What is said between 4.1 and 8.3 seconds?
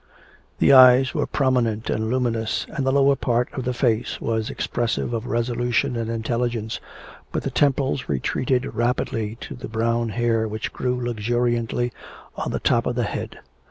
was expressive of resolution and intelligence, but the temples